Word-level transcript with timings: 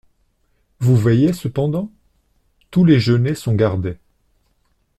Vous 0.79 0.97
veillez 0.97 1.31
cependant? 1.31 1.91
Tous 2.71 2.83
les 2.85 2.99
genêts 2.99 3.35
sont 3.35 3.53
gardés. 3.53 3.99